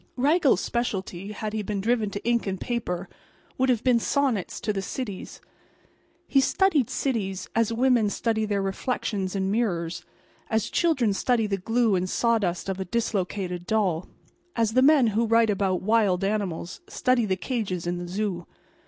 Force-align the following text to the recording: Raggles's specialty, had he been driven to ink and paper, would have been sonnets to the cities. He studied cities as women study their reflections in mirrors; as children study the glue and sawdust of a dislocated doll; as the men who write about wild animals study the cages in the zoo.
Raggles's 0.15 0.65
specialty, 0.65 1.31
had 1.31 1.53
he 1.53 1.61
been 1.61 1.79
driven 1.79 2.09
to 2.09 2.23
ink 2.27 2.47
and 2.47 2.59
paper, 2.59 3.07
would 3.59 3.69
have 3.69 3.83
been 3.83 3.99
sonnets 3.99 4.59
to 4.61 4.73
the 4.73 4.81
cities. 4.81 5.41
He 6.27 6.41
studied 6.41 6.89
cities 6.89 7.47
as 7.53 7.71
women 7.71 8.09
study 8.09 8.45
their 8.45 8.63
reflections 8.63 9.35
in 9.35 9.51
mirrors; 9.51 10.03
as 10.49 10.71
children 10.71 11.13
study 11.13 11.45
the 11.45 11.57
glue 11.59 11.93
and 11.93 12.09
sawdust 12.09 12.67
of 12.67 12.79
a 12.79 12.85
dislocated 12.85 13.67
doll; 13.67 14.07
as 14.55 14.73
the 14.73 14.81
men 14.81 15.05
who 15.13 15.27
write 15.27 15.51
about 15.51 15.83
wild 15.83 16.23
animals 16.23 16.81
study 16.89 17.27
the 17.27 17.37
cages 17.37 17.85
in 17.85 17.99
the 17.99 18.07
zoo. 18.07 18.47